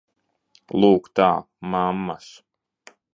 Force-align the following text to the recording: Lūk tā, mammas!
Lūk 0.83 1.09
tā, 1.19 1.27
mammas! 1.75 2.31